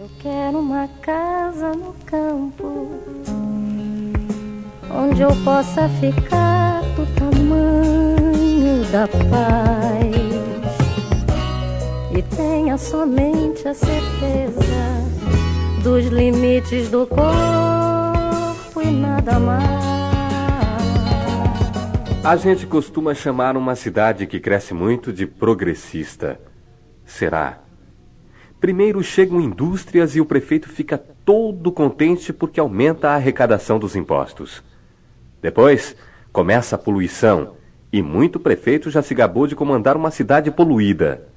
[0.00, 2.88] Eu quero uma casa no campo
[4.94, 10.14] onde eu possa ficar do tamanho da paz
[12.16, 14.62] e tenha somente a certeza
[15.82, 19.88] dos limites do corpo e nada mais.
[22.22, 26.40] A gente costuma chamar uma cidade que cresce muito de progressista.
[27.04, 27.67] Será?
[28.60, 34.64] Primeiro chegam indústrias e o prefeito fica todo contente porque aumenta a arrecadação dos impostos.
[35.40, 35.94] Depois,
[36.32, 37.54] começa a poluição
[37.92, 41.28] e muito prefeito já se gabou de comandar uma cidade poluída.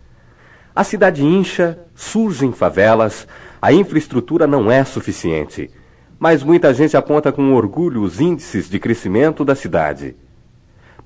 [0.75, 3.27] A cidade incha, surgem favelas,
[3.61, 5.69] a infraestrutura não é suficiente.
[6.17, 10.15] Mas muita gente aponta com orgulho os índices de crescimento da cidade.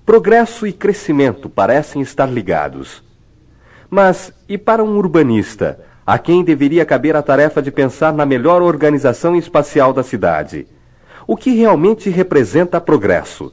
[0.06, 3.04] Progresso e crescimento parecem estar ligados.
[3.90, 8.62] Mas e para um urbanista, a quem deveria caber a tarefa de pensar na melhor
[8.62, 10.68] organização espacial da cidade?
[11.26, 13.52] O que realmente representa progresso?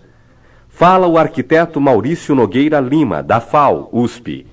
[0.69, 4.47] Fala o arquiteto Maurício Nogueira Lima, da FAO, USP.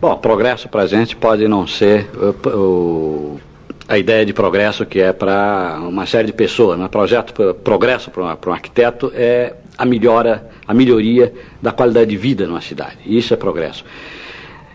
[0.00, 3.40] Bom, progresso para a gente pode não ser o, o,
[3.88, 6.78] a ideia de progresso que é para uma série de pessoas.
[6.78, 6.86] Né?
[6.88, 12.60] Projeto progresso para um arquiteto é a melhora, a melhoria da qualidade de vida numa
[12.60, 12.98] cidade.
[13.06, 13.84] Isso é progresso.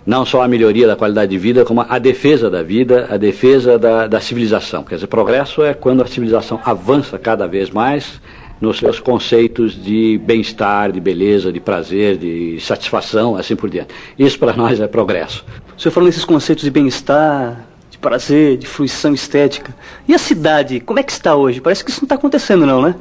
[0.05, 3.79] Não só a melhoria da qualidade de vida, como a defesa da vida, a defesa
[3.79, 4.83] da, da civilização.
[4.83, 8.19] Quer dizer, progresso é quando a civilização avança cada vez mais
[8.59, 13.93] nos seus conceitos de bem-estar, de beleza, de prazer, de satisfação, assim por diante.
[14.17, 15.45] Isso para nós é progresso.
[15.77, 19.75] O senhor falou nesses conceitos de bem-estar, de prazer, de fruição estética.
[20.07, 21.59] E a cidade, como é que está hoje?
[21.59, 22.95] Parece que isso não está acontecendo não, né?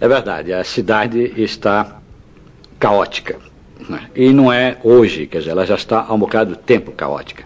[0.00, 1.96] É verdade, a cidade está
[2.78, 3.47] caótica.
[3.88, 4.08] Né?
[4.14, 7.44] E não é hoje, quer dizer, ela já está há um bocado de tempo caótica.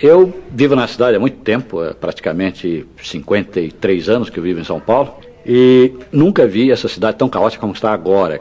[0.00, 4.64] Eu vivo na cidade há muito tempo, é praticamente 53 anos que eu vivo em
[4.64, 8.40] São Paulo, e nunca vi essa cidade tão caótica como está agora.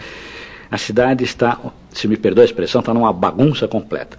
[0.69, 1.59] A cidade está,
[1.91, 4.17] se me perdoa a expressão, está numa bagunça completa.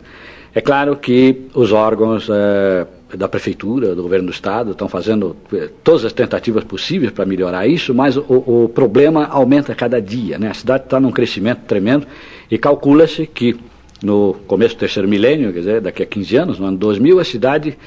[0.54, 5.69] É claro que os órgãos é, da prefeitura, do governo do estado, estão fazendo eh,
[5.84, 10.39] todas as tentativas possíveis para melhorar isso, mas o, o, problema aumenta cada dia.
[10.39, 10.50] Né?
[10.50, 12.06] A cidade está num crescimento tremendo
[12.50, 13.56] e calcula-se que
[14.03, 17.25] no começo do terceiro milênio, quer dizer, daqui a 15 anos, no ano 2000, a
[17.25, 17.78] cidade,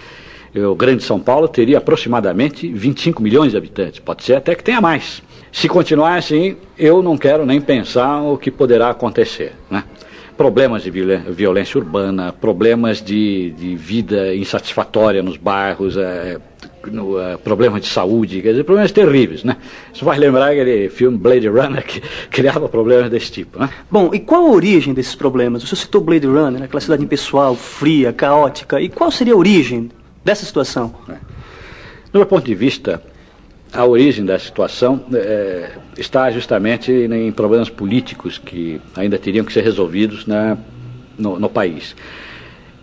[0.56, 4.00] eh, o Grande São Paulo, teria aproximadamente 25 milhões de habitantes.
[4.00, 5.22] Pode ser até que tenha mais.
[5.51, 9.53] Se continuar assim, eu não quero nem pensar o que poderá acontecer.
[9.69, 9.84] Né?
[10.39, 16.38] Problemas de violência urbana, problemas de, de vida insatisfatória nos bairros, é,
[16.89, 19.57] no, é, problemas de saúde, quer dizer, problemas terríveis, né?
[19.94, 22.01] Isso vai lembrar aquele filme Blade Runner que
[22.31, 23.69] criava problemas desse tipo, né?
[23.91, 25.61] Bom, e qual a origem desses problemas?
[25.61, 29.91] O senhor citou Blade Runner, aquela cidade impessoal, fria, caótica, e qual seria a origem
[30.23, 30.95] dessa situação?
[31.09, 31.16] É.
[32.13, 33.03] Do meu ponto de vista,
[33.72, 39.63] a origem da situação é, está justamente em problemas políticos que ainda teriam que ser
[39.63, 40.57] resolvidos na,
[41.18, 41.96] no, no, país.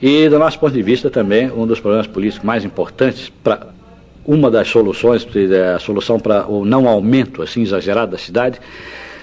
[0.00, 3.66] E, do nosso ponto de vista, também, um dos problemas políticos mais importantes para
[4.24, 5.26] uma das soluções,
[5.74, 8.60] a solução para o não aumento assim exagerado da cidade,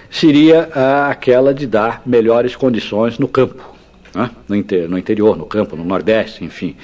[0.09, 0.69] seria
[1.09, 3.63] aquela de dar melhores condições no campo,
[4.13, 4.29] né?
[4.47, 6.75] no interior, no campo, no Nordeste, enfim.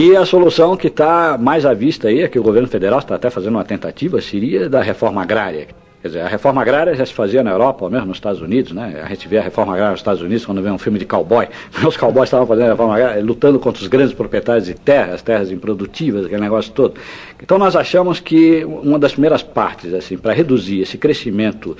[0.00, 3.16] E a solução que está mais à vista aí, é que o governo federal está
[3.16, 5.66] até fazendo uma tentativa, seria da reforma agrária.
[6.00, 8.70] Quer dizer, a reforma agrária já se fazia na Europa, ou mesmo nos Estados Unidos,
[8.70, 9.02] né?
[9.04, 11.48] A gente vê a reforma agrária nos Estados Unidos quando vê um filme de cowboy.
[11.84, 15.50] Os cowboys estavam fazendo a reforma agrária, lutando contra os grandes proprietários de terras, terras
[15.50, 16.94] improdutivas, aquele negócio todo.
[17.42, 21.76] Então nós achamos que uma das primeiras partes, assim, para reduzir esse crescimento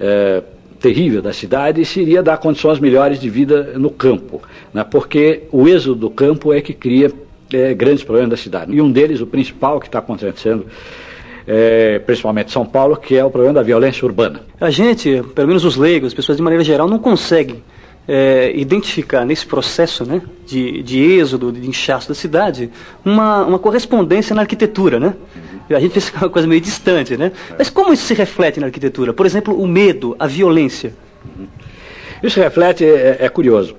[0.00, 0.42] é,
[0.80, 4.40] terrível da cidade seria dar condições melhores de vida no campo,
[4.72, 4.82] né?
[4.82, 7.12] porque o êxodo do campo é que cria
[7.52, 8.74] é, grandes problemas da cidade.
[8.74, 10.66] E um deles, o principal que está acontecendo,
[11.46, 14.42] é, principalmente São Paulo, que é o problema da violência urbana.
[14.60, 17.62] A gente, pelo menos os leigos, as pessoas de maneira geral, não conseguem
[18.06, 22.70] é, identificar nesse processo né, de, de êxodo, de inchaço da cidade,
[23.04, 25.14] uma, uma correspondência na arquitetura, né?
[25.36, 25.76] Uhum.
[25.76, 27.30] A gente pensa que é uma coisa meio distante, né?
[27.50, 27.54] É.
[27.58, 29.12] Mas como isso se reflete na arquitetura?
[29.12, 30.92] Por exemplo, o medo, a violência.
[31.24, 31.46] Uhum.
[32.22, 33.76] Isso reflete, é, é curioso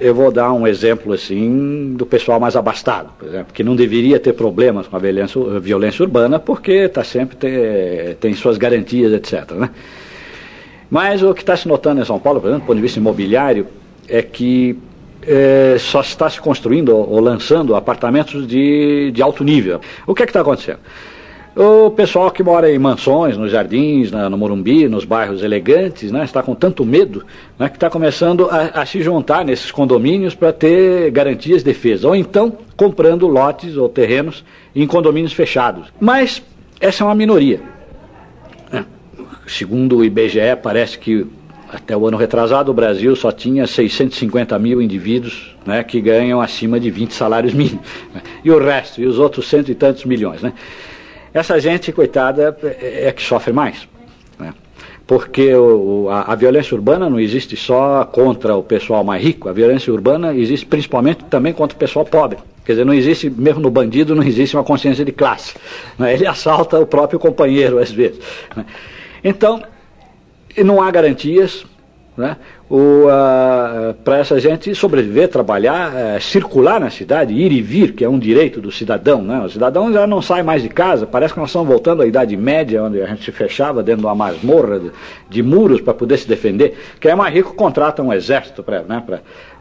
[0.00, 4.18] eu vou dar um exemplo assim do pessoal mais abastado, por exemplo, que não deveria
[4.18, 9.52] ter problemas com a violência, violência urbana porque está sempre ter, tem suas garantias, etc.
[9.52, 9.70] Né?
[10.90, 12.98] Mas o que está se notando em São Paulo, por exemplo, do ponto de vista
[12.98, 13.66] imobiliário,
[14.08, 14.76] é que
[15.22, 19.80] é, só está se construindo ou lançando apartamentos de, de alto nível.
[20.06, 20.80] O que é que está acontecendo?
[21.56, 26.24] O pessoal que mora em mansões, nos jardins, na, no Morumbi, nos bairros elegantes, né,
[26.24, 27.24] está com tanto medo
[27.58, 32.06] né, que está começando a, a, se juntar nesses condomínios para ter garantias de defesa.
[32.06, 34.44] Ou então comprando lotes ou terrenos
[34.74, 35.88] em condomínios fechados.
[36.00, 36.40] Mas
[36.80, 37.60] essa é uma minoria.
[38.72, 38.86] Né?
[39.44, 41.26] Segundo o IBGE, parece que
[41.72, 46.78] até o ano retrasado o Brasil só tinha 650 mil indivíduos né, que ganham acima
[46.78, 47.84] de 20 salários mínimos.
[48.14, 48.22] Né?
[48.44, 50.42] E o resto, e os outros cento e tantos milhões.
[50.42, 50.52] Né?
[51.32, 53.88] Essa gente, coitada, é, é que sofre mais.
[54.38, 54.52] Né?
[55.06, 59.52] Porque o, a, a, violência urbana não existe só contra o pessoal mais rico, a
[59.52, 62.38] violência urbana existe principalmente também contra o pessoal pobre.
[62.64, 65.54] Quer dizer, não existe, mesmo no bandido, não existe uma consciência de classe.
[65.98, 66.14] Né?
[66.14, 68.20] Ele assalta o próprio companheiro, às vezes.
[68.54, 68.64] Né?
[69.24, 69.62] Então,
[70.58, 71.64] não há garantias,
[72.20, 72.36] né?
[72.70, 78.08] uh, para essa gente sobreviver, trabalhar, uh, circular na cidade, ir e vir, que é
[78.08, 79.22] um direito do cidadão.
[79.22, 79.40] Né?
[79.40, 82.36] O cidadão já não sai mais de casa, parece que nós estamos voltando à Idade
[82.36, 84.92] Média, onde a gente se fechava dentro de uma masmorra de,
[85.28, 86.78] de muros para poder se defender.
[87.00, 89.02] Quem é mais rico contrata um exército para né,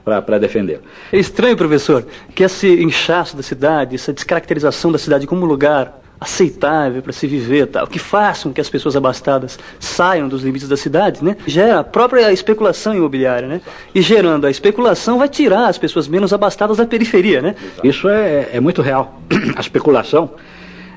[0.04, 0.82] para defender.
[1.12, 7.02] É estranho, professor, que esse inchaço da cidade, essa descaracterização da cidade como lugar aceitável
[7.02, 11.24] para se viver, tal, que façam que as pessoas abastadas saiam dos limites da cidade,
[11.24, 11.38] né?
[11.48, 13.62] Gera a própria especulação imobiliária, né?
[13.96, 17.56] E gerando a especulação vai tirar as pessoas menos abastadas da periferia, né?
[17.84, 19.22] Isso é, é muito real.
[19.56, 20.32] A especulação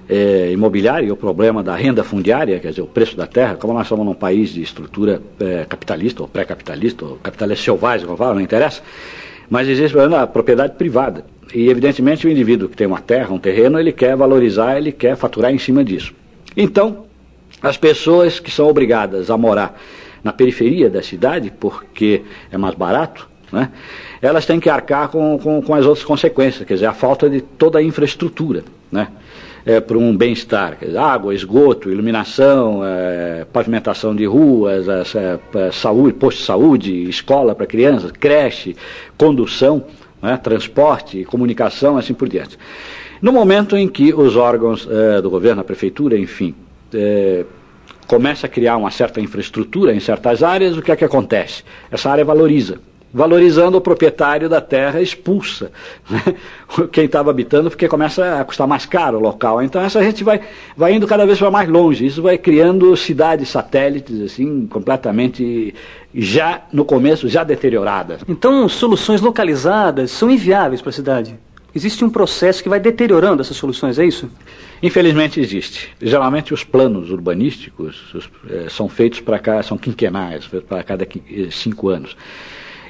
[0.08, 3.72] é, imobiliária e o problema da renda fundiária, quer dizer, o preço da terra, como
[3.72, 8.34] nós somos num país de estrutura é, capitalista ou pré-capitalista, ou capitalista selvagem, como fala,
[8.34, 8.82] não interessa,
[9.48, 11.24] mas existe da propriedade privada.
[11.54, 15.16] E, evidentemente, o indivíduo que tem uma terra, um terreno, ele quer valorizar, ele quer
[15.16, 16.14] faturar em cima disso.
[16.56, 17.04] Então,
[17.62, 19.78] as pessoas que são obrigadas a morar
[20.24, 23.70] na periferia da cidade, porque é mais barato, né,
[24.20, 27.40] elas têm que arcar com, com, com as outras consequências, quer dizer, a falta de
[27.40, 28.64] toda a infraestrutura.
[28.90, 29.08] Né?
[29.64, 30.76] É, para um bem-estar.
[30.98, 37.64] Água, esgoto, iluminação, é, pavimentação de ruas, é, é, saúde, posto de saúde, escola para
[37.64, 38.74] crianças, creche,
[39.16, 39.84] condução
[40.22, 42.56] né, transporte, comunicação, assim por diante.
[43.20, 46.54] No momento em que os órgãos eh, do governo, a prefeitura, enfim,
[46.94, 47.44] eh,
[48.06, 51.64] começa a criar uma certa infraestrutura em certas áreas, o que é que acontece?
[51.90, 52.80] Essa área valoriza.
[53.14, 55.70] Valorizando o proprietário da terra expulsa
[56.08, 56.22] né?
[56.90, 59.62] quem estava habitando, porque começa a custar mais caro o local.
[59.62, 60.40] Então essa gente vai,
[60.76, 62.06] vai indo cada vez mais longe.
[62.06, 65.74] Isso vai criando cidades satélites, assim, completamente
[66.14, 68.20] já no começo já deterioradas.
[68.28, 71.38] Então, soluções localizadas são inviáveis para a cidade.
[71.74, 74.28] Existe um processo que vai deteriorando essas soluções, é isso?
[74.82, 75.88] Infelizmente existe.
[76.00, 81.48] Geralmente os planos urbanísticos os, é, são feitos para cá, são quinquenais, para cada eh,
[81.50, 82.14] cinco anos.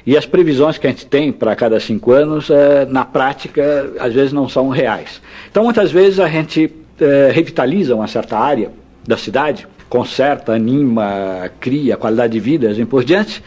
[0.05, 4.13] E as previsões que a gente tem para cada cinco anos, é, na prática, às
[4.13, 5.21] vezes não são reais.
[5.49, 8.69] Então, muitas vezes a gente é, revitaliza uma certa área
[9.07, 13.41] da cidade, conserta, anima, cria qualidade de vida, assim por diante.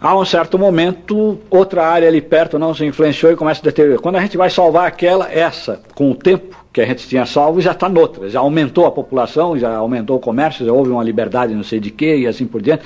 [0.00, 4.00] Há um certo momento, outra área ali perto não se influenciou e começa a deteriorar.
[4.00, 7.60] Quando a gente vai salvar aquela, essa, com o tempo que a gente tinha salvo,
[7.60, 8.28] já está noutra.
[8.28, 11.92] Já aumentou a população, já aumentou o comércio, já houve uma liberdade não sei de
[11.92, 12.82] quê e assim por diante.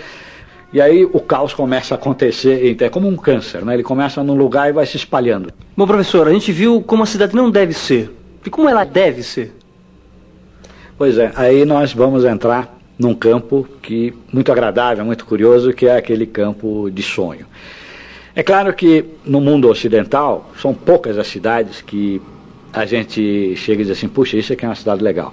[0.77, 3.73] E aí o caos começa a acontecer, é como um câncer, né?
[3.73, 5.51] ele começa num lugar e vai se espalhando.
[5.75, 8.15] Bom, professor, a gente viu como a cidade não deve ser.
[8.45, 9.55] E como ela deve ser?
[10.99, 15.97] Pois é, aí nós vamos entrar num campo que muito agradável, muito curioso, que é
[15.97, 17.47] aquele campo de sonho.
[18.35, 22.21] É claro que no mundo ocidental são poucas as cidades que
[22.71, 25.33] a gente chega e diz assim, puxa, isso aqui é uma cidade legal.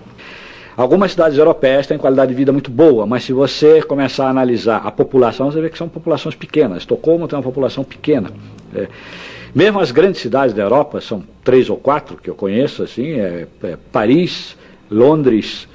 [0.76, 4.82] Algumas cidades europeias têm qualidade de vida muito boa, mas se você começar a analisar
[4.86, 6.80] a população, você vê que são populações pequenas.
[6.80, 8.32] Estocolmo tem uma população pequena.
[8.76, 8.88] É.
[9.54, 13.48] Mesmo as grandes cidades da Europa, são três ou quatro que eu conheço, assim, é,
[13.64, 14.56] é Paris,
[14.90, 15.68] Londres,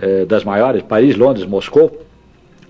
[0.00, 2.06] eh, das maiores, Paris, Londres, Moscou,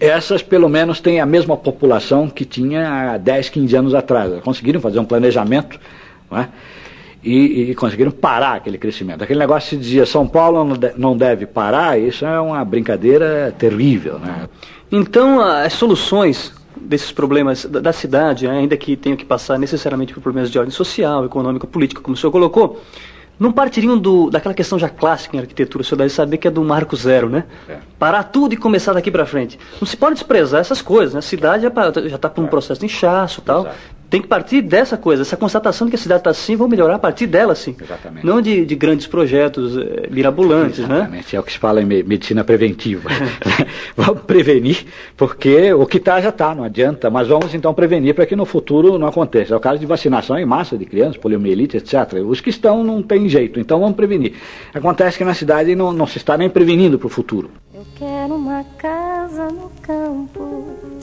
[0.00, 4.40] essas pelo menos têm a mesma população que tinha há 10, 15 anos atrás.
[4.42, 5.78] Conseguiram fazer um planejamento
[6.32, 6.48] é?
[7.26, 9.22] E, e, conseguiram parar aquele crescimento.
[9.22, 10.64] Aquele negócio se dizia São Paulo
[10.96, 14.18] não deve parar, isso é uma brincadeira terrível.
[14.18, 14.48] Né?
[14.92, 20.20] Então as soluções desses problemas da, da cidade, ainda que tenham que passar necessariamente por
[20.20, 22.80] problemas de ordem social, econômica, política, como o senhor colocou,
[23.38, 26.50] não partiriam do, daquela questão já clássica em arquitetura, o senhor deve saber que é
[26.50, 27.44] do marco zero, né?
[27.68, 27.78] É.
[27.98, 29.58] Parar tudo e começar daqui para frente.
[29.80, 31.18] Não se pode desprezar essas coisas, né?
[31.18, 31.62] A cidade
[32.08, 32.50] já está por um é.
[32.50, 33.62] processo de inchaço e tal.
[33.62, 33.76] Exato.
[34.08, 36.94] Tem que partir dessa coisa, essa constatação de que a cidade está assim, vão melhorar
[36.94, 37.74] a partir dela sim.
[37.80, 38.24] Exatamente.
[38.24, 40.96] Não de, de grandes projetos é, mirabolantes, né?
[40.96, 43.08] Exatamente, é o que se fala em medicina preventiva.
[43.96, 44.86] vamos prevenir,
[45.16, 48.44] porque o que está já está, não adianta, mas vamos então prevenir para que no
[48.44, 49.54] futuro não aconteça.
[49.54, 52.14] É o caso de vacinação em massa de crianças, poliomielite, etc.
[52.26, 54.34] Os que estão não tem jeito, então vamos prevenir.
[54.72, 57.50] Acontece que na cidade não, não se está nem prevenindo para o futuro.
[57.74, 60.95] Eu quero uma casa no campo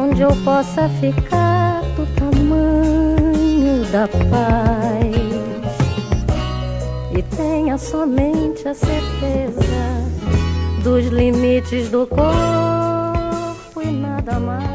[0.00, 5.14] onde eu possa ficar do tamanho da paz
[7.14, 9.60] e tenha somente a certeza
[10.82, 14.69] dos limites do corpo e nada mais.